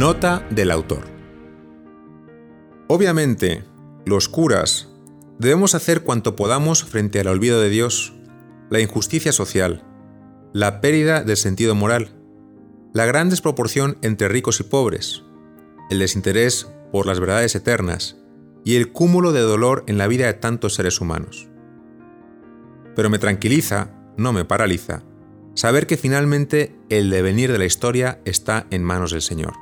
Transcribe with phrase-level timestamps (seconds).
[0.00, 1.02] Nota del autor.
[2.88, 3.64] Obviamente,
[4.06, 4.88] los curas
[5.38, 8.14] debemos hacer cuanto podamos frente al olvido de Dios,
[8.70, 9.84] la injusticia social,
[10.54, 12.12] la pérdida del sentido moral,
[12.94, 15.22] la gran desproporción entre ricos y pobres,
[15.90, 18.16] el desinterés por las verdades eternas
[18.64, 21.46] y el cúmulo de dolor en la vida de tantos seres humanos.
[22.96, 25.02] Pero me tranquiliza, no me paraliza,
[25.52, 29.52] saber que finalmente el devenir de la historia está en manos del Señor.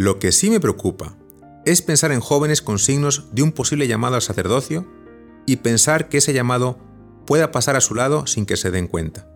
[0.00, 1.14] Lo que sí me preocupa
[1.66, 4.88] es pensar en jóvenes con signos de un posible llamado al sacerdocio
[5.44, 6.78] y pensar que ese llamado
[7.26, 9.30] pueda pasar a su lado sin que se den cuenta.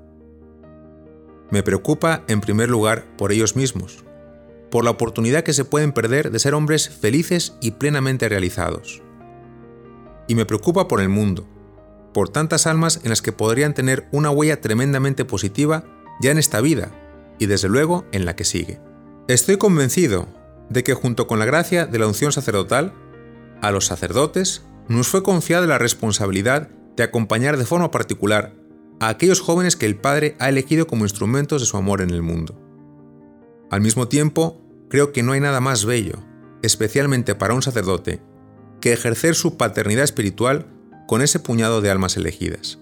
[1.51, 4.05] Me preocupa en primer lugar por ellos mismos,
[4.71, 9.03] por la oportunidad que se pueden perder de ser hombres felices y plenamente realizados.
[10.29, 11.47] Y me preocupa por el mundo,
[12.15, 15.85] por tantas almas en las que podrían tener una huella tremendamente positiva
[16.23, 16.91] ya en esta vida
[17.39, 18.81] y desde luego en la que sigue.
[19.29, 20.27] Estoy convencido
[20.69, 22.95] de que junto con la gracia de la unción sacerdotal,
[23.61, 28.55] a los sacerdotes nos fue confiada la responsabilidad de acompañar de forma particular
[29.01, 32.23] a aquellos jóvenes que el Padre ha elegido como instrumentos de su amor en el
[32.23, 32.61] mundo.
[33.71, 36.23] Al mismo tiempo, creo que no hay nada más bello,
[36.63, 38.23] especialmente para un sacerdote,
[38.81, 40.67] que ejercer su paternidad espiritual
[41.07, 42.79] con ese puñado de almas elegidas.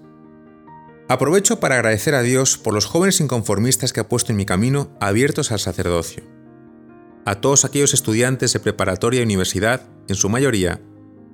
[1.09, 4.91] Aprovecho para agradecer a Dios por los jóvenes inconformistas que ha puesto en mi camino
[5.01, 6.32] abiertos al sacerdocio
[7.25, 10.81] a todos aquellos estudiantes de preparatoria y universidad, en su mayoría,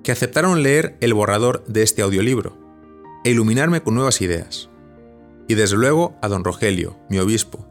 [0.02, 2.56] que aceptaron leer el borrador de este audiolibro
[3.24, 4.70] e iluminarme con nuevas ideas.
[5.48, 7.66] Y desde luego a don Rogelio, mi obispo,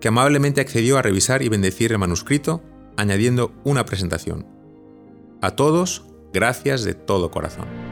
[0.00, 2.62] que amablemente accedió a revisar y bendecir el manuscrito,
[2.96, 4.46] añadiendo una presentación.
[5.42, 7.89] A todos, gracias de todo corazón.